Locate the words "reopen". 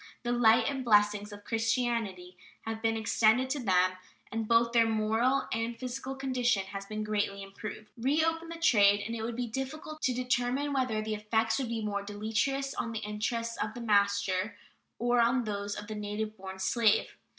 7.95-8.49